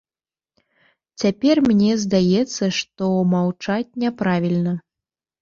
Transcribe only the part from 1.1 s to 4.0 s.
Цяпер мне здаецца, што маўчаць